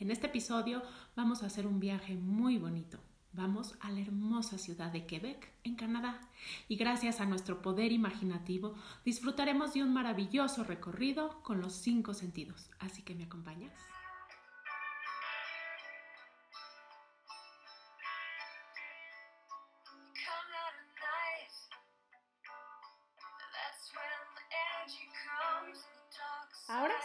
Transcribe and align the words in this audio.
En 0.00 0.10
este 0.10 0.26
episodio 0.26 0.82
vamos 1.14 1.44
a 1.44 1.46
hacer 1.46 1.68
un 1.68 1.78
viaje 1.78 2.16
muy 2.16 2.58
bonito, 2.58 2.98
Vamos 3.34 3.74
a 3.80 3.90
la 3.90 4.00
hermosa 4.00 4.58
ciudad 4.58 4.92
de 4.92 5.06
Quebec, 5.06 5.50
en 5.64 5.74
Canadá, 5.74 6.20
y 6.68 6.76
gracias 6.76 7.20
a 7.20 7.24
nuestro 7.24 7.62
poder 7.62 7.90
imaginativo 7.90 8.74
disfrutaremos 9.06 9.72
de 9.72 9.82
un 9.82 9.94
maravilloso 9.94 10.64
recorrido 10.64 11.40
con 11.42 11.62
los 11.62 11.72
cinco 11.72 12.12
sentidos. 12.12 12.68
Así 12.78 13.00
que 13.00 13.14
me 13.14 13.24
acompañas. 13.24 13.72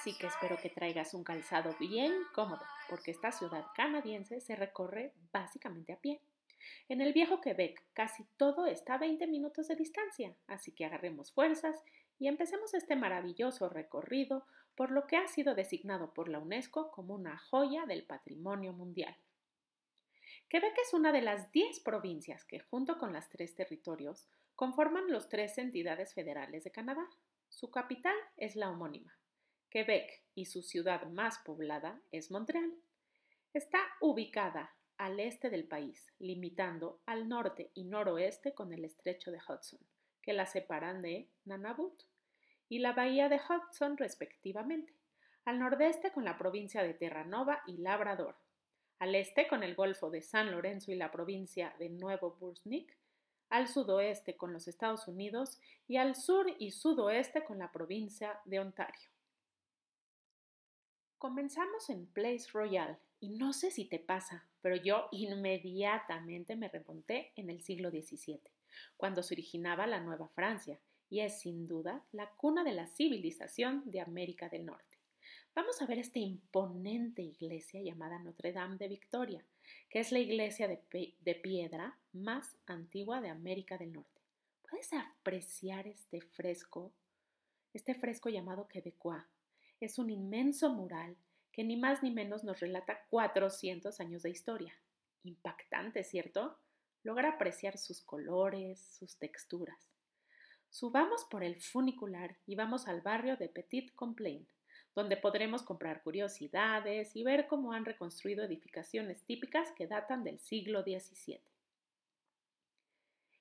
Ahora 0.07 0.15
sí 0.15 0.21
que 0.21 0.27
espero 0.27 0.57
que 0.61 0.69
traigas 0.69 1.13
un 1.13 1.25
calzado 1.25 1.75
bien 1.81 2.13
cómodo, 2.33 2.61
porque 2.87 3.11
esta 3.11 3.33
ciudad 3.33 3.65
canadiense 3.75 4.39
se 4.39 4.55
recorre 4.55 5.11
básicamente 5.33 5.91
a 5.91 5.99
pie. 5.99 6.21
En 6.87 7.01
el 7.01 7.11
viejo 7.11 7.41
Quebec 7.41 7.83
casi 7.91 8.23
todo 8.37 8.67
está 8.67 8.93
a 8.93 8.99
20 8.99 9.27
minutos 9.27 9.67
de 9.67 9.75
distancia, 9.75 10.33
así 10.47 10.71
que 10.71 10.85
agarremos 10.85 11.33
fuerzas 11.33 11.83
y 12.19 12.29
empecemos 12.29 12.73
este 12.73 12.95
maravilloso 12.95 13.67
recorrido 13.67 14.45
por 14.75 14.91
lo 14.91 15.07
que 15.07 15.17
ha 15.17 15.27
sido 15.27 15.55
designado 15.55 16.13
por 16.13 16.29
la 16.29 16.39
UNESCO 16.39 16.89
como 16.89 17.13
una 17.13 17.37
joya 17.37 17.85
del 17.85 18.05
patrimonio 18.05 18.71
mundial. 18.71 19.17
Quebec 20.47 20.77
es 20.85 20.93
una 20.93 21.11
de 21.11 21.21
las 21.21 21.51
10 21.51 21.81
provincias 21.81 22.45
que, 22.45 22.61
junto 22.61 22.97
con 22.97 23.11
las 23.11 23.27
tres 23.27 23.55
territorios, 23.55 24.29
conforman 24.55 25.11
los 25.11 25.27
tres 25.27 25.57
entidades 25.57 26.13
federales 26.13 26.63
de 26.63 26.71
Canadá. 26.71 27.05
Su 27.49 27.71
capital 27.71 28.15
es 28.37 28.55
la 28.55 28.69
homónima, 28.69 29.16
Quebec 29.69 30.23
y 30.33 30.45
su 30.45 30.63
ciudad 30.63 31.05
más 31.07 31.39
poblada 31.39 31.99
es 32.11 32.31
Montreal. 32.31 32.73
Está 33.53 33.79
ubicada 33.99 34.73
al 34.97 35.19
este 35.19 35.49
del 35.49 35.67
país, 35.67 36.11
limitando 36.19 37.01
al 37.05 37.27
norte 37.27 37.71
y 37.73 37.83
noroeste 37.83 38.53
con 38.53 38.71
el 38.73 38.85
estrecho 38.85 39.29
de 39.29 39.39
Hudson, 39.39 39.79
que 40.21 40.33
la 40.33 40.45
separan 40.45 41.01
de 41.01 41.27
Nunavut, 41.45 42.03
y 42.69 42.79
la 42.79 42.93
bahía 42.93 43.29
de 43.29 43.39
Hudson 43.39 43.97
respectivamente, 43.97 44.93
al 45.45 45.59
nordeste 45.59 46.11
con 46.11 46.25
la 46.25 46.37
provincia 46.37 46.81
de 46.83 46.93
Terranova 46.93 47.61
y 47.67 47.77
Labrador, 47.77 48.35
al 48.99 49.15
este 49.15 49.47
con 49.47 49.63
el 49.63 49.75
Golfo 49.75 50.09
de 50.09 50.21
San 50.21 50.51
Lorenzo 50.51 50.91
y 50.91 50.95
la 50.95 51.11
provincia 51.11 51.75
de 51.77 51.89
Nuevo 51.89 52.37
Brunswick, 52.39 52.97
al 53.49 53.67
sudoeste 53.67 54.35
con 54.35 54.53
los 54.53 54.67
Estados 54.67 55.07
Unidos 55.07 55.59
y 55.87 55.97
al 55.97 56.15
sur 56.15 56.47
y 56.57 56.71
sudoeste 56.71 57.43
con 57.43 57.59
la 57.59 57.71
provincia 57.71 58.39
de 58.45 58.59
Ontario. 58.59 59.09
Comenzamos 61.17 61.89
en 61.89 62.05
Place 62.05 62.45
Royal 62.53 62.99
y 63.19 63.29
no 63.29 63.51
sé 63.51 63.71
si 63.71 63.85
te 63.85 63.97
pasa, 63.97 64.47
pero 64.61 64.75
yo 64.75 65.07
inmediatamente 65.11 66.55
me 66.55 66.69
remonté 66.69 67.31
en 67.35 67.49
el 67.49 67.63
siglo 67.63 67.89
XVII, 67.89 68.39
cuando 68.97 69.23
se 69.23 69.33
originaba 69.33 69.87
la 69.87 69.99
Nueva 69.99 70.27
Francia, 70.27 70.79
y 71.09 71.21
es 71.21 71.39
sin 71.39 71.65
duda 71.65 72.05
la 72.11 72.29
cuna 72.35 72.63
de 72.63 72.73
la 72.73 72.85
civilización 72.85 73.81
de 73.89 74.01
América 74.01 74.47
del 74.47 74.67
Norte. 74.67 74.97
Vamos 75.55 75.81
a 75.81 75.87
ver 75.87 75.97
esta 75.97 76.19
imponente 76.19 77.23
iglesia 77.23 77.81
llamada 77.81 78.19
Notre 78.19 78.53
Dame 78.53 78.77
de 78.77 78.87
Victoria, 78.87 79.43
que 79.89 79.99
es 79.99 80.11
la 80.11 80.19
iglesia 80.19 80.67
de, 80.67 81.35
piedra 81.41 81.97
más 82.13 82.55
antigua 82.67 83.21
de 83.21 83.29
América 83.29 83.79
del 83.79 83.93
Norte. 83.93 84.21
¿Puedes 84.69 84.93
apreciar 84.93 85.87
este 85.87 86.21
fresco? 86.21 86.93
Este 87.73 87.95
fresco 87.95 88.29
llamado 88.29 88.67
Quebecois, 88.67 89.23
es 89.79 89.99
un 89.99 90.09
inmenso 90.09 90.69
mural 90.69 91.15
que 91.51 91.63
ni 91.63 91.75
más 91.75 92.03
ni 92.03 92.11
menos 92.11 92.43
nos 92.43 92.59
relata 92.59 93.05
400 93.09 93.99
años 93.99 94.23
de 94.23 94.29
historia. 94.29 94.73
Impactante, 95.23 96.03
¿cierto? 96.03 96.57
Logra 97.03 97.29
apreciar 97.29 97.77
sus 97.77 98.01
colores, 98.01 98.79
sus 98.79 99.17
texturas. 99.17 99.77
Subamos 100.69 101.25
por 101.25 101.43
el 101.43 101.55
funicular 101.55 102.37
y 102.45 102.55
vamos 102.55 102.87
al 102.87 103.01
barrio 103.01 103.37
de 103.37 103.49
Petit 103.49 103.93
Complain, 103.95 104.47
donde 104.93 105.17
podremos 105.17 105.63
comprar 105.63 106.03
curiosidades 106.03 107.15
y 107.15 107.23
ver 107.23 107.47
cómo 107.47 107.71
han 107.71 107.85
reconstruido 107.85 108.43
edificaciones 108.43 109.23
típicas 109.23 109.71
que 109.71 109.87
datan 109.87 110.23
del 110.23 110.39
siglo 110.39 110.83
XVII. 110.83 111.41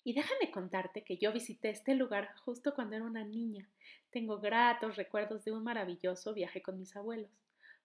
Y 0.06 0.12
déjame 0.12 0.52
contarte 0.52 1.02
que 1.02 1.16
yo 1.16 1.32
visité 1.32 1.68
este 1.68 1.96
lugar 1.96 2.32
justo 2.44 2.76
cuando 2.76 2.94
era 2.94 3.04
una 3.04 3.24
niña. 3.24 3.68
Tengo 4.10 4.38
gratos 4.38 4.94
recuerdos 4.94 5.44
de 5.44 5.50
un 5.50 5.64
maravilloso 5.64 6.32
viaje 6.32 6.62
con 6.62 6.78
mis 6.78 6.94
abuelos. 6.94 7.32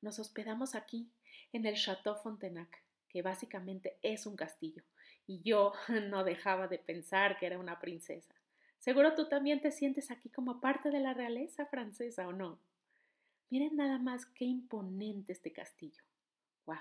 Nos 0.04 0.20
hospedamos 0.20 0.76
aquí, 0.76 1.10
en 1.52 1.66
el 1.66 1.74
Château 1.74 2.16
Fontenac, 2.22 2.84
que 3.10 3.24
básicamente 3.24 3.98
es 4.04 4.28
un 4.28 4.36
castillo, 4.36 4.84
y 5.26 5.42
yo 5.42 5.74
no 6.12 6.24
dejaba 6.24 6.68
de 6.68 6.78
pensar 6.78 7.40
que 7.40 7.48
era 7.48 7.58
una 7.58 7.80
princesa. 7.80 8.36
Seguro 8.78 9.16
tú 9.16 9.28
también 9.28 9.60
te 9.60 9.72
sientes 9.72 10.12
aquí 10.12 10.30
como 10.30 10.62
parte 10.62 10.92
de 10.92 11.00
la 11.00 11.16
realeza 11.16 11.66
francesa, 11.66 12.28
¿o 12.28 12.34
no? 12.34 12.60
Miren 13.50 13.76
nada 13.76 13.98
más 13.98 14.28
qué 14.28 14.46
imponente 14.46 15.32
este 15.32 15.52
castillo. 15.52 16.04
¡Wow! 16.68 16.78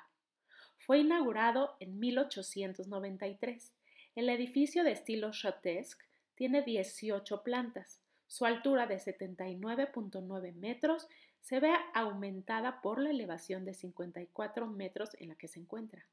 Fue 0.77 0.99
inaugurado 0.99 1.79
en 1.81 1.99
1893 1.99 3.73
el 4.15 4.29
edificio 4.29 4.85
de 4.85 4.93
estilo 4.93 5.31
chotesque 5.31 6.05
tiene 6.35 6.63
18 6.63 7.43
plantas. 7.43 8.01
Su 8.27 8.45
altura 8.45 8.87
de 8.87 8.97
79.9 8.97 10.55
metros 10.55 11.09
se 11.41 11.61
ve 11.61 11.73
aumentada 11.95 12.81
por 12.81 13.01
la 13.01 13.11
elevación 13.11 13.65
de 13.65 13.75
54 13.75 14.67
metros 14.67 15.11
en 15.19 15.29
la 15.29 15.35
que 15.35 15.49
se 15.49 15.61
encuentra. 15.61 16.07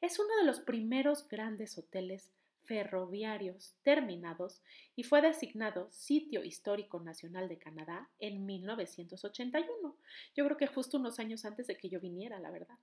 Es 0.00 0.18
uno 0.18 0.34
de 0.36 0.44
los 0.44 0.60
primeros 0.60 1.28
grandes 1.28 1.78
hoteles 1.78 2.30
ferroviarios 2.64 3.74
terminados 3.82 4.62
y 4.94 5.02
fue 5.02 5.20
designado 5.20 5.88
Sitio 5.90 6.44
Histórico 6.44 7.00
Nacional 7.00 7.48
de 7.48 7.58
Canadá 7.58 8.08
en 8.18 8.46
1981. 8.46 9.96
Yo 10.34 10.44
creo 10.44 10.56
que 10.56 10.66
justo 10.66 10.98
unos 10.98 11.18
años 11.18 11.44
antes 11.44 11.66
de 11.66 11.76
que 11.76 11.88
yo 11.88 12.00
viniera, 12.00 12.38
la 12.38 12.50
verdad. 12.50 12.78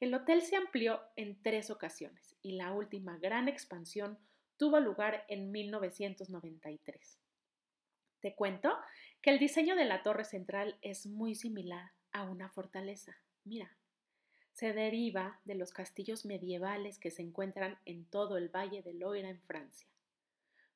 El 0.00 0.14
hotel 0.14 0.42
se 0.42 0.56
amplió 0.56 1.00
en 1.16 1.42
tres 1.42 1.70
ocasiones 1.70 2.36
y 2.40 2.52
la 2.52 2.72
última 2.72 3.18
gran 3.18 3.48
expansión 3.48 4.18
tuvo 4.56 4.78
lugar 4.78 5.24
en 5.28 5.50
1993. 5.50 7.18
Te 8.20 8.34
cuento 8.34 8.76
que 9.20 9.30
el 9.30 9.38
diseño 9.38 9.74
de 9.74 9.84
la 9.84 10.02
torre 10.02 10.24
central 10.24 10.78
es 10.82 11.06
muy 11.06 11.34
similar 11.34 11.92
a 12.12 12.24
una 12.24 12.48
fortaleza. 12.48 13.16
Mira, 13.44 13.76
se 14.52 14.72
deriva 14.72 15.40
de 15.44 15.54
los 15.54 15.72
castillos 15.72 16.24
medievales 16.24 16.98
que 16.98 17.10
se 17.10 17.22
encuentran 17.22 17.78
en 17.84 18.04
todo 18.04 18.36
el 18.36 18.48
Valle 18.48 18.82
del 18.82 19.00
Loira 19.00 19.28
en 19.28 19.40
Francia. 19.40 19.88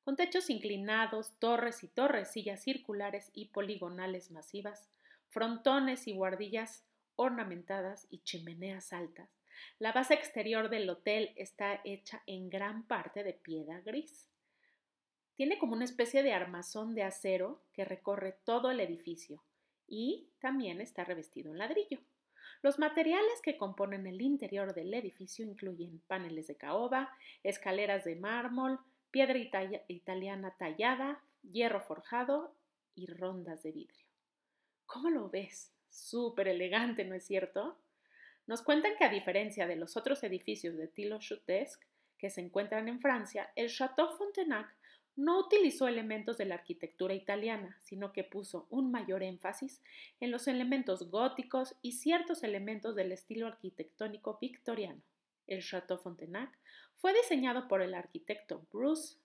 Con 0.03 0.17
techos 0.17 0.49
inclinados, 0.49 1.37
torres 1.39 1.83
y 1.83 1.87
torrecillas 1.87 2.63
circulares 2.63 3.29
y 3.33 3.45
poligonales 3.49 4.31
masivas, 4.31 4.89
frontones 5.29 6.07
y 6.07 6.13
guardillas 6.13 6.85
ornamentadas 7.15 8.07
y 8.09 8.19
chimeneas 8.19 8.93
altas. 8.93 9.29
La 9.79 9.91
base 9.91 10.13
exterior 10.13 10.69
del 10.69 10.89
hotel 10.89 11.33
está 11.35 11.81
hecha 11.83 12.23
en 12.25 12.49
gran 12.49 12.87
parte 12.87 13.23
de 13.23 13.33
piedra 13.33 13.81
gris. 13.81 14.29
Tiene 15.35 15.57
como 15.57 15.73
una 15.73 15.85
especie 15.85 16.23
de 16.23 16.33
armazón 16.33 16.93
de 16.95 17.03
acero 17.03 17.63
que 17.73 17.85
recorre 17.85 18.37
todo 18.43 18.71
el 18.71 18.79
edificio 18.79 19.43
y 19.87 20.29
también 20.39 20.81
está 20.81 21.03
revestido 21.03 21.51
en 21.51 21.57
ladrillo. 21.57 21.99
Los 22.61 22.79
materiales 22.79 23.41
que 23.41 23.57
componen 23.57 24.07
el 24.07 24.21
interior 24.21 24.73
del 24.73 24.93
edificio 24.93 25.45
incluyen 25.45 26.01
paneles 26.07 26.47
de 26.47 26.55
caoba, 26.55 27.11
escaleras 27.43 28.05
de 28.05 28.15
mármol, 28.15 28.79
piedra 29.11 29.37
italiana 29.87 30.55
tallada, 30.57 31.21
hierro 31.41 31.81
forjado 31.81 32.55
y 32.95 33.07
rondas 33.07 33.63
de 33.63 33.71
vidrio. 33.71 34.05
¿Cómo 34.85 35.09
lo 35.09 35.29
ves? 35.29 35.73
Súper 35.93 36.47
elegante, 36.47 37.05
¿no 37.05 37.13
es 37.13 37.23
cierto? 37.23 37.77
Nos 38.47 38.63
cuentan 38.63 38.93
que 38.97 39.05
a 39.05 39.09
diferencia 39.09 39.67
de 39.67 39.75
los 39.75 39.95
otros 39.95 40.23
edificios 40.23 40.75
de 40.75 40.87
Tilo 40.87 41.19
Chutesque 41.19 41.85
que 42.17 42.31
se 42.31 42.41
encuentran 42.41 42.87
en 42.87 42.99
Francia, 42.99 43.51
el 43.55 43.69
Château 43.69 44.17
Fontenac 44.17 44.73
no 45.15 45.37
utilizó 45.37 45.87
elementos 45.87 46.37
de 46.39 46.45
la 46.45 46.55
arquitectura 46.55 47.13
italiana, 47.13 47.77
sino 47.83 48.11
que 48.11 48.23
puso 48.23 48.65
un 48.71 48.89
mayor 48.89 49.21
énfasis 49.21 49.83
en 50.19 50.31
los 50.31 50.47
elementos 50.47 51.11
góticos 51.11 51.75
y 51.83 51.91
ciertos 51.91 52.43
elementos 52.43 52.95
del 52.95 53.11
estilo 53.11 53.45
arquitectónico 53.45 54.39
victoriano. 54.41 55.01
El 55.45 55.61
Château 55.61 55.99
Fontenac 55.99 56.57
fue 56.95 57.13
diseñado 57.13 57.67
por 57.67 57.83
el 57.83 57.93
arquitecto 57.93 58.65
Bruce 58.71 59.17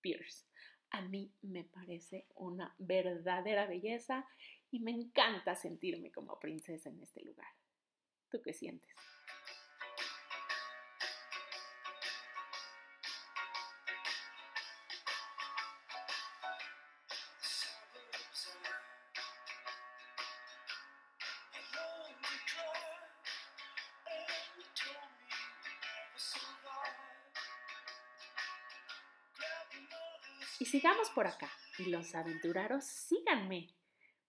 Pierce. 0.00 0.44
A 0.90 1.02
mí 1.02 1.32
me 1.42 1.64
parece 1.64 2.26
una 2.34 2.74
verdadera 2.78 3.66
belleza 3.66 4.26
y 4.70 4.80
me 4.80 4.90
encanta 4.90 5.54
sentirme 5.54 6.10
como 6.10 6.38
princesa 6.38 6.88
en 6.88 7.00
este 7.00 7.22
lugar. 7.22 7.48
¿Tú 8.30 8.40
qué 8.42 8.52
sientes? 8.52 8.94
Y 30.60 30.64
sigamos 30.64 31.10
por 31.10 31.26
acá. 31.26 31.50
Y 31.78 31.84
los 31.84 32.14
aventureros, 32.14 32.84
síganme, 32.84 33.68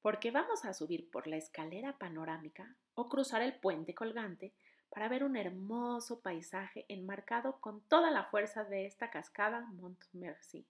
porque 0.01 0.31
vamos 0.31 0.63
a 0.63 0.73
subir 0.73 1.09
por 1.09 1.27
la 1.27 1.37
escalera 1.37 1.97
panorámica 1.97 2.75
o 2.93 3.09
cruzar 3.09 3.41
el 3.41 3.59
puente 3.59 3.95
colgante 3.95 4.53
para 4.89 5.07
ver 5.07 5.23
un 5.23 5.35
hermoso 5.35 6.21
paisaje 6.21 6.85
enmarcado 6.87 7.59
con 7.59 7.81
toda 7.81 8.11
la 8.11 8.23
fuerza 8.23 8.63
de 8.63 8.85
esta 8.85 9.09
cascada 9.09 9.61
Montmercy. 9.61 10.65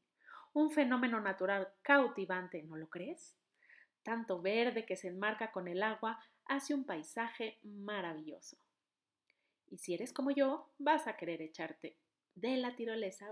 Un 0.53 0.71
fenómeno 0.71 1.19
natural 1.21 1.69
cautivante, 1.81 2.63
¿no 2.63 2.75
lo 2.75 2.89
crees? 2.89 3.35
Tanto 4.03 4.41
verde 4.41 4.85
que 4.85 4.95
se 4.95 5.09
enmarca 5.09 5.51
con 5.51 5.67
el 5.67 5.83
agua 5.83 6.19
hace 6.45 6.73
un 6.73 6.85
paisaje 6.85 7.59
maravilloso. 7.63 8.57
Y 9.67 9.77
si 9.77 9.93
eres 9.93 10.11
como 10.11 10.31
yo, 10.31 10.69
vas 10.79 11.07
a 11.07 11.15
querer 11.15 11.41
echarte 11.41 11.97
de 12.35 12.57
la 12.57 12.75
tirolesa. 12.75 13.27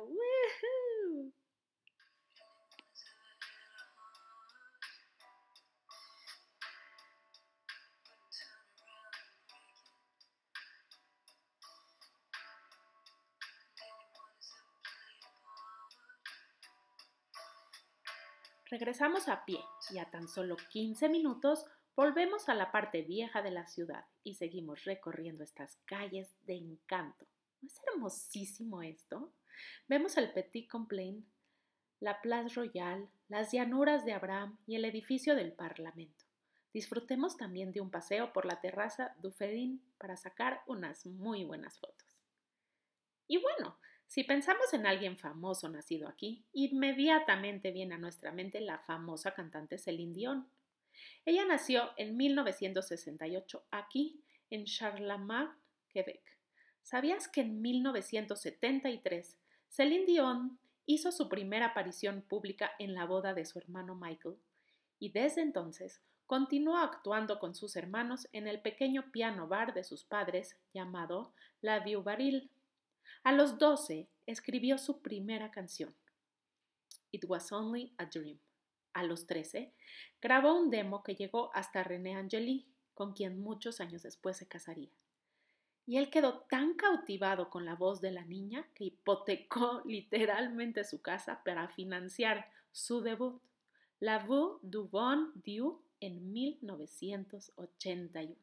Regresamos 18.79 19.27
a 19.27 19.43
pie 19.43 19.59
y 19.89 19.97
a 19.97 20.05
tan 20.11 20.27
solo 20.27 20.55
15 20.55 21.09
minutos 21.09 21.65
volvemos 21.95 22.47
a 22.47 22.53
la 22.53 22.71
parte 22.71 23.01
vieja 23.01 23.41
de 23.41 23.49
la 23.49 23.65
ciudad 23.65 24.05
y 24.23 24.35
seguimos 24.35 24.83
recorriendo 24.83 25.43
estas 25.43 25.79
calles 25.85 26.35
de 26.45 26.57
encanto. 26.57 27.25
¿No 27.59 27.69
es 27.69 27.81
hermosísimo 27.91 28.83
esto? 28.83 29.33
Vemos 29.87 30.15
el 30.17 30.31
Petit 30.31 30.69
Complain, 30.69 31.25
la 32.01 32.21
Place 32.21 32.53
Royale, 32.53 33.09
las 33.29 33.51
llanuras 33.51 34.05
de 34.05 34.13
Abraham 34.13 34.59
y 34.67 34.75
el 34.75 34.85
edificio 34.85 35.33
del 35.33 35.53
Parlamento. 35.53 36.25
Disfrutemos 36.71 37.35
también 37.35 37.71
de 37.71 37.81
un 37.81 37.89
paseo 37.89 38.31
por 38.31 38.45
la 38.45 38.59
terraza 38.59 39.15
Dufferin 39.23 39.81
para 39.97 40.17
sacar 40.17 40.61
unas 40.67 41.03
muy 41.07 41.45
buenas 41.45 41.79
fotos. 41.79 42.05
Y 43.25 43.41
bueno, 43.41 43.75
si 44.07 44.23
pensamos 44.23 44.73
en 44.73 44.85
alguien 44.85 45.17
famoso 45.17 45.67
nacido 45.67 46.07
aquí, 46.07 46.45
inmediatamente 46.53 47.71
viene 47.71 47.95
a 47.95 47.97
nuestra 47.97 48.31
mente 48.31 48.61
la 48.61 48.79
famosa 48.79 49.33
cantante 49.33 49.77
Celine 49.77 50.13
Dion. 50.13 50.47
Ella 51.25 51.45
nació 51.45 51.91
en 51.97 52.15
1968 52.15 53.65
aquí, 53.69 54.23
en 54.49 54.63
Charlemagne, 54.63 55.51
Quebec. 55.89 56.21
¿Sabías 56.83 57.27
que 57.27 57.41
en 57.41 57.61
1973 57.61 59.37
Celine 59.67 60.05
Dion 60.05 60.57
hizo 60.85 61.11
su 61.11 61.27
primera 61.27 61.67
aparición 61.67 62.21
pública 62.21 62.71
en 62.79 62.95
la 62.95 63.05
boda 63.05 63.33
de 63.33 63.43
su 63.43 63.59
hermano 63.59 63.93
Michael? 63.93 64.37
Y 64.99 65.09
desde 65.11 65.41
entonces 65.41 66.01
continuó 66.25 66.77
actuando 66.77 67.39
con 67.39 67.55
sus 67.55 67.75
hermanos 67.75 68.29
en 68.31 68.47
el 68.47 68.61
pequeño 68.61 69.11
piano 69.11 69.49
bar 69.49 69.73
de 69.73 69.83
sus 69.83 70.05
padres 70.05 70.55
llamado 70.73 71.33
La 71.59 71.79
Vieux 71.81 72.03
Baril 72.03 72.49
a 73.27 73.33
los 73.33 73.57
12 73.57 74.07
escribió 74.25 74.77
su 74.77 75.01
primera 75.01 75.51
canción, 75.51 75.93
It 77.11 77.25
Was 77.27 77.51
Only 77.51 77.93
a 77.97 78.05
Dream. 78.05 78.39
A 78.93 79.03
los 79.03 79.27
13 79.27 79.73
grabó 80.21 80.53
un 80.53 80.69
demo 80.69 81.03
que 81.03 81.13
llegó 81.13 81.53
hasta 81.53 81.83
René 81.83 82.15
Angeli, 82.15 82.71
con 82.93 83.11
quien 83.11 83.41
muchos 83.41 83.81
años 83.81 84.03
después 84.03 84.37
se 84.37 84.47
casaría. 84.47 84.93
Y 85.85 85.97
él 85.97 86.09
quedó 86.09 86.45
tan 86.49 86.75
cautivado 86.75 87.49
con 87.49 87.65
la 87.65 87.75
voz 87.75 87.99
de 87.99 88.11
la 88.11 88.23
niña 88.23 88.65
que 88.73 88.85
hipotecó 88.85 89.81
literalmente 89.85 90.85
su 90.85 91.01
casa 91.01 91.43
para 91.43 91.67
financiar 91.67 92.49
su 92.71 93.01
debut, 93.01 93.41
La 93.99 94.19
Vue 94.19 94.57
du 94.61 94.87
Bon 94.87 95.33
Dieu, 95.43 95.81
en 95.99 96.31
1981. 96.31 98.37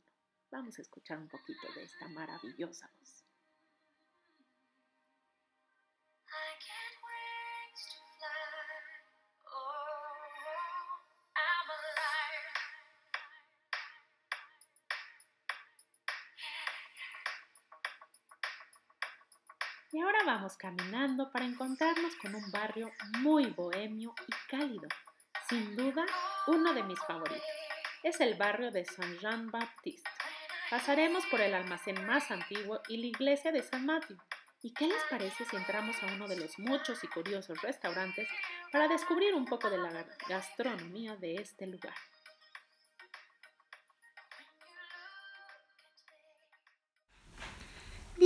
Vamos 0.51 0.79
a 0.79 0.83
escuchar 0.83 1.21
un 1.21 1.29
poquito 1.29 1.73
de 1.75 1.85
esta 1.85 2.07
maravillosa 2.09 2.91
voz. 3.01 3.25
Caminando 20.53 21.31
para 21.31 21.47
encontrarnos 21.47 22.15
con 22.17 22.35
un 22.35 22.51
barrio 22.51 22.93
muy 23.21 23.47
bohemio 23.47 24.15
y 24.29 24.33
cálido. 24.51 24.87
Sin 25.49 25.75
duda, 25.75 26.05
uno 26.47 26.75
de 26.75 26.83
mis 26.83 26.99
favoritos. 27.01 27.43
Es 28.03 28.21
el 28.21 28.35
barrio 28.35 28.71
de 28.71 28.85
Saint-Jean-Baptiste. 28.85 30.11
Pasaremos 30.71 31.25
por 31.27 31.41
el 31.41 31.55
almacén 31.55 32.07
más 32.07 32.31
antiguo 32.31 32.81
y 32.89 32.99
la 32.99 33.07
iglesia 33.07 33.51
de 33.51 33.63
San 33.63 33.87
Mateo. 33.87 34.19
¿Y 34.63 34.73
qué 34.73 34.87
les 34.87 35.03
parece 35.11 35.45
si 35.45 35.57
entramos 35.57 36.03
a 36.03 36.07
uno 36.07 36.29
de 36.29 36.37
los 36.37 36.59
muchos 36.59 37.03
y 37.05 37.09
curiosos 37.09 37.61
restaurantes 37.63 38.29
para 38.73 38.89
descubrir 38.89 39.35
un 39.35 39.45
poco 39.45 39.71
de 39.71 39.79
la 39.79 40.07
gastronomía 40.29 41.17
de 41.17 41.37
este 41.37 41.67
lugar? 41.67 41.95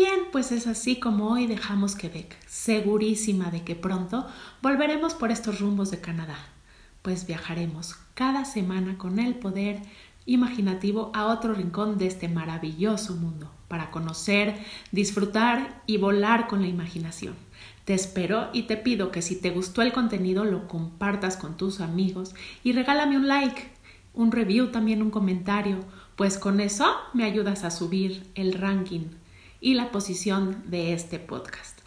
Bien, 0.01 0.29
pues 0.31 0.53
es 0.53 0.69
así 0.69 1.01
como 1.01 1.33
hoy 1.33 1.49
dejamos 1.49 1.97
Quebec, 1.97 2.37
segurísima 2.47 3.51
de 3.51 3.65
que 3.65 3.75
pronto 3.75 4.29
volveremos 4.63 5.15
por 5.15 5.33
estos 5.33 5.59
rumbos 5.59 5.91
de 5.91 6.01
Canadá, 6.01 6.39
pues 7.03 7.27
viajaremos 7.27 7.97
cada 8.15 8.45
semana 8.45 8.97
con 8.97 9.19
el 9.19 9.35
poder 9.35 9.83
imaginativo 10.25 11.11
a 11.15 11.27
otro 11.27 11.53
rincón 11.53 11.99
de 11.99 12.07
este 12.07 12.29
maravilloso 12.29 13.17
mundo, 13.17 13.51
para 13.67 13.91
conocer, 13.91 14.57
disfrutar 14.93 15.83
y 15.89 15.97
volar 15.97 16.47
con 16.47 16.63
la 16.63 16.69
imaginación. 16.69 17.35
Te 17.85 17.95
espero 17.95 18.51
y 18.53 18.69
te 18.69 18.77
pido 18.77 19.11
que 19.11 19.21
si 19.21 19.35
te 19.35 19.51
gustó 19.51 19.83
el 19.83 19.93
contenido 19.93 20.45
lo 20.45 20.69
compartas 20.69 21.37
con 21.37 21.57
tus 21.57 21.81
amigos 21.81 22.37
y 22.63 22.71
regálame 22.71 23.17
un 23.17 23.27
like, 23.27 23.69
un 24.15 24.31
review, 24.31 24.71
también 24.71 25.03
un 25.03 25.11
comentario, 25.11 25.81
pues 26.15 26.39
con 26.39 26.61
eso 26.61 26.87
me 27.15 27.25
ayudas 27.25 27.65
a 27.65 27.73
subir 27.73 28.31
el 28.37 28.53
ranking 28.53 29.18
y 29.61 29.75
la 29.75 29.91
posición 29.91 30.63
de 30.67 30.93
este 30.93 31.19
podcast. 31.19 31.81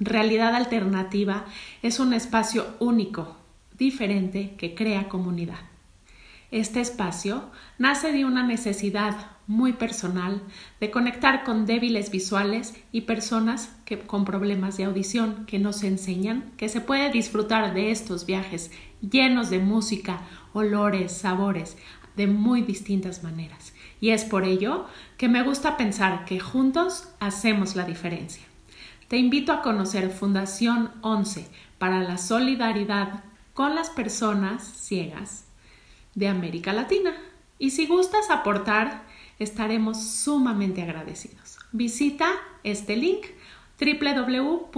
Realidad 0.00 0.54
Alternativa 0.54 1.44
es 1.82 2.00
un 2.00 2.12
espacio 2.12 2.66
único, 2.80 3.36
diferente, 3.76 4.54
que 4.56 4.74
crea 4.74 5.08
comunidad. 5.08 5.60
Este 6.50 6.80
espacio 6.80 7.50
nace 7.78 8.12
de 8.12 8.24
una 8.24 8.46
necesidad 8.46 9.32
muy 9.46 9.72
personal 9.72 10.42
de 10.80 10.90
conectar 10.90 11.44
con 11.44 11.66
débiles 11.66 12.10
visuales 12.10 12.74
y 12.92 13.02
personas 13.02 13.74
que, 13.84 13.98
con 13.98 14.24
problemas 14.24 14.76
de 14.76 14.84
audición 14.84 15.46
que 15.46 15.58
nos 15.58 15.82
enseñan 15.82 16.52
que 16.56 16.68
se 16.68 16.80
puede 16.80 17.10
disfrutar 17.10 17.74
de 17.74 17.90
estos 17.90 18.26
viajes 18.26 18.70
llenos 19.00 19.50
de 19.50 19.58
música, 19.58 20.22
olores, 20.52 21.12
sabores, 21.12 21.76
de 22.16 22.26
muy 22.26 22.62
distintas 22.62 23.22
maneras. 23.22 23.72
Y 24.02 24.10
es 24.10 24.24
por 24.24 24.44
ello 24.44 24.86
que 25.16 25.28
me 25.28 25.44
gusta 25.44 25.76
pensar 25.76 26.24
que 26.24 26.40
juntos 26.40 27.06
hacemos 27.20 27.76
la 27.76 27.84
diferencia. 27.84 28.42
Te 29.06 29.16
invito 29.16 29.52
a 29.52 29.62
conocer 29.62 30.10
Fundación 30.10 30.90
11 31.02 31.48
para 31.78 32.00
la 32.00 32.18
solidaridad 32.18 33.22
con 33.54 33.76
las 33.76 33.90
personas 33.90 34.64
ciegas 34.64 35.44
de 36.16 36.26
América 36.26 36.72
Latina. 36.72 37.14
Y 37.60 37.70
si 37.70 37.86
gustas 37.86 38.28
aportar, 38.28 39.04
estaremos 39.38 40.04
sumamente 40.04 40.82
agradecidos. 40.82 41.60
Visita 41.70 42.28
este 42.64 42.96
link 42.96 43.24
www.foal.es. 43.78 44.72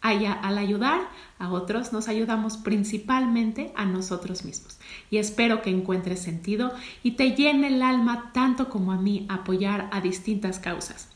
Allá, 0.00 0.32
al 0.32 0.58
ayudar 0.58 1.00
a 1.38 1.50
otros, 1.50 1.92
nos 1.92 2.08
ayudamos 2.08 2.56
principalmente 2.56 3.72
a 3.74 3.84
nosotros 3.84 4.44
mismos. 4.44 4.78
Y 5.10 5.18
espero 5.18 5.60
que 5.60 5.70
encuentres 5.70 6.22
sentido 6.22 6.72
y 7.02 7.12
te 7.12 7.32
llene 7.32 7.68
el 7.68 7.82
alma 7.82 8.30
tanto 8.32 8.68
como 8.68 8.92
a 8.92 8.96
mí 8.96 9.26
apoyar 9.28 9.88
a 9.92 10.00
distintas 10.00 10.60
causas 10.60 11.08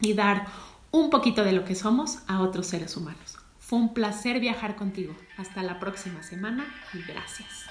y 0.00 0.14
dar 0.14 0.46
un 0.92 1.10
poquito 1.10 1.44
de 1.44 1.52
lo 1.52 1.64
que 1.64 1.74
somos 1.74 2.18
a 2.28 2.40
otros 2.40 2.66
seres 2.66 2.96
humanos. 2.96 3.38
Fue 3.58 3.78
un 3.78 3.94
placer 3.94 4.40
viajar 4.40 4.76
contigo. 4.76 5.14
Hasta 5.36 5.62
la 5.62 5.78
próxima 5.78 6.22
semana 6.22 6.66
y 6.94 7.02
gracias. 7.02 7.66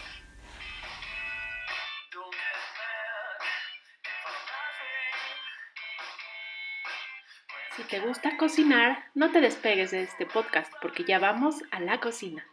Si 7.80 7.86
te 7.86 8.02
gusta 8.02 8.36
cocinar, 8.36 9.06
no 9.16 9.32
te 9.32 9.40
despegues 9.40 9.92
de 9.92 10.04
este 10.04 10.26
podcast 10.26 10.70
porque 10.82 11.06
ya 11.06 11.18
vamos 11.18 11.64
a 11.72 11.80
la 11.80 12.02
cocina. 12.02 12.46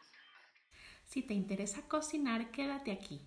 Si 1.04 1.20
te 1.20 1.34
interesa 1.34 1.82
cocinar, 1.88 2.52
quédate 2.52 2.92
aquí, 2.92 3.22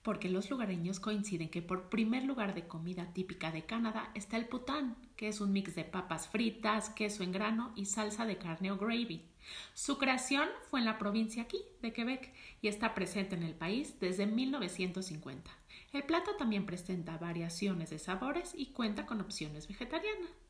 porque 0.00 0.30
los 0.30 0.48
lugareños 0.48 0.98
coinciden 0.98 1.50
que 1.50 1.60
por 1.60 1.90
primer 1.90 2.24
lugar 2.24 2.54
de 2.54 2.66
comida 2.66 3.12
típica 3.12 3.50
de 3.52 3.66
Canadá 3.66 4.10
está 4.14 4.38
el 4.38 4.46
pután, 4.46 4.96
que 5.14 5.28
es 5.28 5.42
un 5.42 5.52
mix 5.52 5.74
de 5.74 5.84
papas 5.84 6.26
fritas, 6.26 6.88
queso 6.88 7.22
en 7.22 7.32
grano 7.32 7.74
y 7.76 7.84
salsa 7.84 8.24
de 8.24 8.38
carne 8.38 8.72
o 8.72 8.78
gravy. 8.78 9.28
Su 9.74 9.98
creación 9.98 10.48
fue 10.70 10.80
en 10.80 10.86
la 10.86 10.96
provincia 10.96 11.42
aquí, 11.42 11.62
de 11.82 11.92
Quebec, 11.92 12.32
y 12.62 12.68
está 12.68 12.94
presente 12.94 13.36
en 13.36 13.42
el 13.42 13.54
país 13.54 14.00
desde 14.00 14.24
1950. 14.24 15.50
El 15.92 16.04
plato 16.04 16.34
también 16.36 16.64
presenta 16.64 17.18
variaciones 17.18 17.90
de 17.90 17.98
sabores 17.98 18.54
y 18.56 18.72
cuenta 18.72 19.04
con 19.04 19.20
opciones 19.20 19.68
vegetarianas. 19.68 20.41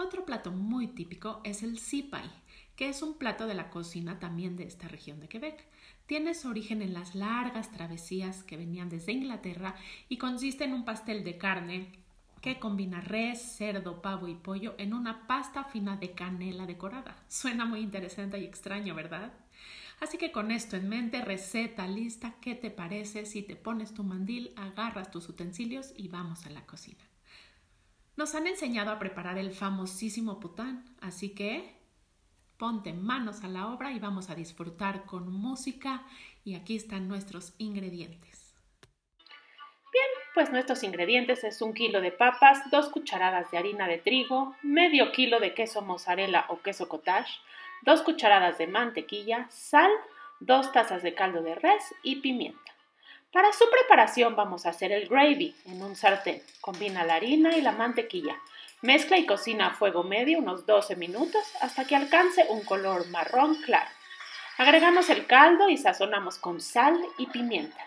Otro 0.00 0.24
plato 0.24 0.52
muy 0.52 0.86
típico 0.86 1.40
es 1.42 1.64
el 1.64 1.76
sipai, 1.80 2.30
que 2.76 2.88
es 2.88 3.02
un 3.02 3.14
plato 3.14 3.48
de 3.48 3.54
la 3.54 3.68
cocina 3.68 4.20
también 4.20 4.56
de 4.56 4.62
esta 4.62 4.86
región 4.86 5.18
de 5.18 5.26
Quebec. 5.26 5.66
Tiene 6.06 6.34
su 6.34 6.48
origen 6.48 6.82
en 6.82 6.94
las 6.94 7.16
largas 7.16 7.72
travesías 7.72 8.44
que 8.44 8.56
venían 8.56 8.90
desde 8.90 9.10
Inglaterra 9.10 9.74
y 10.08 10.16
consiste 10.16 10.62
en 10.62 10.74
un 10.74 10.84
pastel 10.84 11.24
de 11.24 11.36
carne 11.36 11.90
que 12.40 12.60
combina 12.60 13.00
res, 13.00 13.42
cerdo, 13.56 14.00
pavo 14.00 14.28
y 14.28 14.36
pollo 14.36 14.76
en 14.78 14.94
una 14.94 15.26
pasta 15.26 15.64
fina 15.64 15.96
de 15.96 16.12
canela 16.12 16.64
decorada. 16.64 17.16
Suena 17.26 17.64
muy 17.64 17.80
interesante 17.80 18.38
y 18.38 18.44
extraño, 18.44 18.94
¿verdad? 18.94 19.32
Así 19.98 20.16
que 20.16 20.30
con 20.30 20.52
esto 20.52 20.76
en 20.76 20.88
mente, 20.88 21.24
receta 21.24 21.88
lista, 21.88 22.36
¿qué 22.40 22.54
te 22.54 22.70
parece 22.70 23.26
si 23.26 23.42
te 23.42 23.56
pones 23.56 23.94
tu 23.94 24.04
mandil, 24.04 24.52
agarras 24.54 25.10
tus 25.10 25.28
utensilios 25.28 25.92
y 25.96 26.06
vamos 26.06 26.46
a 26.46 26.50
la 26.50 26.64
cocina? 26.66 27.02
Nos 28.18 28.34
han 28.34 28.48
enseñado 28.48 28.90
a 28.90 28.98
preparar 28.98 29.38
el 29.38 29.52
famosísimo 29.52 30.40
pután, 30.40 30.84
así 31.00 31.36
que 31.36 31.76
ponte 32.56 32.92
manos 32.92 33.44
a 33.44 33.46
la 33.46 33.68
obra 33.68 33.92
y 33.92 34.00
vamos 34.00 34.28
a 34.28 34.34
disfrutar 34.34 35.04
con 35.04 35.32
música 35.32 36.02
y 36.44 36.56
aquí 36.56 36.74
están 36.74 37.06
nuestros 37.06 37.54
ingredientes. 37.58 38.56
Bien, 39.92 40.08
pues 40.34 40.50
nuestros 40.50 40.82
ingredientes 40.82 41.44
es 41.44 41.62
un 41.62 41.72
kilo 41.74 42.00
de 42.00 42.10
papas, 42.10 42.58
dos 42.72 42.88
cucharadas 42.88 43.52
de 43.52 43.58
harina 43.58 43.86
de 43.86 43.98
trigo, 43.98 44.56
medio 44.64 45.12
kilo 45.12 45.38
de 45.38 45.54
queso 45.54 45.82
mozzarella 45.82 46.46
o 46.48 46.60
queso 46.60 46.88
cottage, 46.88 47.30
dos 47.82 48.02
cucharadas 48.02 48.58
de 48.58 48.66
mantequilla, 48.66 49.46
sal, 49.48 49.92
dos 50.40 50.72
tazas 50.72 51.04
de 51.04 51.14
caldo 51.14 51.40
de 51.42 51.54
res 51.54 51.94
y 52.02 52.16
pimienta. 52.16 52.67
Para 53.32 53.52
su 53.52 53.68
preparación 53.68 54.36
vamos 54.36 54.64
a 54.64 54.70
hacer 54.70 54.90
el 54.90 55.06
gravy 55.06 55.54
en 55.66 55.82
un 55.82 55.96
sartén. 55.96 56.42
Combina 56.62 57.04
la 57.04 57.16
harina 57.16 57.58
y 57.58 57.60
la 57.60 57.72
mantequilla. 57.72 58.40
Mezcla 58.80 59.18
y 59.18 59.26
cocina 59.26 59.66
a 59.66 59.74
fuego 59.74 60.02
medio 60.02 60.38
unos 60.38 60.64
12 60.64 60.96
minutos 60.96 61.42
hasta 61.60 61.84
que 61.84 61.94
alcance 61.94 62.46
un 62.48 62.64
color 62.64 63.06
marrón 63.08 63.56
claro. 63.56 63.90
Agregamos 64.56 65.10
el 65.10 65.26
caldo 65.26 65.68
y 65.68 65.76
sazonamos 65.76 66.38
con 66.38 66.62
sal 66.62 66.98
y 67.18 67.26
pimienta. 67.26 67.86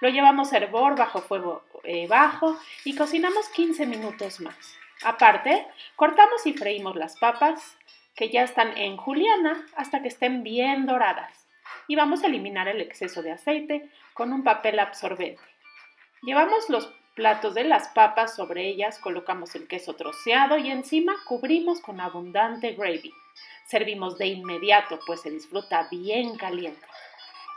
Lo 0.00 0.08
llevamos 0.08 0.52
a 0.52 0.56
hervor 0.56 0.96
bajo 0.96 1.20
fuego 1.20 1.64
eh, 1.84 2.06
bajo 2.06 2.58
y 2.84 2.96
cocinamos 2.96 3.46
15 3.50 3.84
minutos 3.84 4.40
más. 4.40 4.56
Aparte, 5.02 5.66
cortamos 5.96 6.46
y 6.46 6.54
freímos 6.54 6.96
las 6.96 7.18
papas 7.18 7.76
que 8.16 8.30
ya 8.30 8.42
están 8.42 8.76
en 8.78 8.96
juliana 8.96 9.66
hasta 9.76 10.00
que 10.00 10.08
estén 10.08 10.42
bien 10.42 10.86
doradas 10.86 11.47
y 11.88 11.96
vamos 11.96 12.22
a 12.22 12.26
eliminar 12.28 12.68
el 12.68 12.80
exceso 12.80 13.22
de 13.22 13.32
aceite 13.32 13.90
con 14.14 14.32
un 14.32 14.44
papel 14.44 14.78
absorbente. 14.78 15.42
Llevamos 16.22 16.68
los 16.68 16.92
platos 17.14 17.54
de 17.54 17.64
las 17.64 17.88
papas, 17.88 18.36
sobre 18.36 18.68
ellas 18.68 18.98
colocamos 18.98 19.56
el 19.56 19.66
queso 19.66 19.96
troceado 19.96 20.58
y 20.58 20.70
encima 20.70 21.16
cubrimos 21.26 21.80
con 21.80 22.00
abundante 22.00 22.74
gravy. 22.74 23.12
Servimos 23.66 24.18
de 24.18 24.26
inmediato, 24.26 25.00
pues 25.06 25.22
se 25.22 25.30
disfruta 25.30 25.88
bien 25.90 26.36
caliente. 26.36 26.86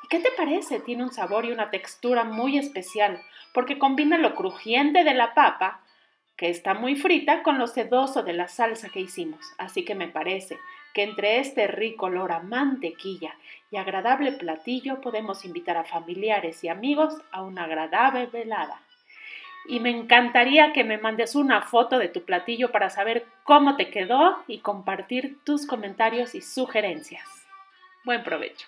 ¿Y 0.03 0.07
qué 0.07 0.19
te 0.19 0.31
parece? 0.31 0.79
Tiene 0.79 1.03
un 1.03 1.11
sabor 1.11 1.45
y 1.45 1.51
una 1.51 1.69
textura 1.69 2.23
muy 2.23 2.57
especial, 2.57 3.21
porque 3.53 3.77
combina 3.77 4.17
lo 4.17 4.33
crujiente 4.35 5.03
de 5.03 5.13
la 5.13 5.33
papa, 5.33 5.80
está 6.50 6.74
muy 6.74 6.95
frita, 6.95 7.43
con 7.43 7.57
lo 7.57 7.67
sedoso 7.67 8.24
de 8.24 8.33
la 8.33 8.48
salsa 8.48 8.89
que 8.89 9.00
hicimos. 9.00 9.39
Así 9.57 9.86
que 9.86 9.95
me 9.95 10.07
parece 10.07 10.57
que 10.93 11.03
entre 11.03 11.39
este 11.39 11.67
rico 11.67 12.07
olor 12.07 12.31
a 12.31 12.39
mantequilla 12.39 13.36
y 13.69 13.77
agradable 13.77 14.31
platillo 14.33 15.01
podemos 15.01 15.45
invitar 15.45 15.77
a 15.77 15.83
familiares 15.83 16.63
y 16.63 16.69
amigos 16.69 17.15
a 17.31 17.43
una 17.43 17.65
agradable 17.65 18.25
velada. 18.27 18.81
Y 19.67 19.79
me 19.79 19.91
encantaría 19.91 20.74
que 20.74 20.83
me 20.83 20.98
mandes 20.98 21.36
una 21.36 21.62
foto 21.62 22.00
de 22.00 22.07
tu 22.07 22.24
platillo 22.24 22.71
para 22.71 22.89
saber 22.89 23.25
cómo 23.43 23.75
te 23.75 23.89
quedó 23.89 24.43
y 24.48 24.60
compartir 24.60 25.38
tus 25.43 25.67
comentarios 25.67 26.33
y 26.33 26.41
sugerencias. 26.41 27.27
Buen 28.03 28.24
provecho. 28.24 28.67